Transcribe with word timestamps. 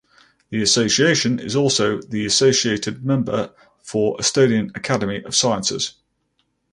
The 0.49 0.63
association 0.63 1.37
is 1.37 1.55
also 1.55 2.01
the 2.01 2.25
associated 2.25 3.05
member 3.05 3.51
for 3.83 4.17
Estonian 4.17 4.75
Academy 4.75 5.21
of 5.21 5.35
Sciences. 5.35 5.93